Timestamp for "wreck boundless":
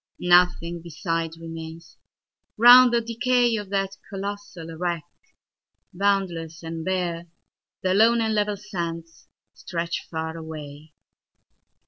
4.75-6.63